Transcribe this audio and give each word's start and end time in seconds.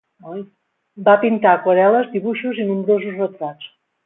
Va 1.09 1.15
pintar 1.25 1.51
aquarel·les, 1.51 2.09
dibuixos 2.15 2.63
i 2.65 2.67
nombrosos 2.71 3.19
retrats. 3.23 3.71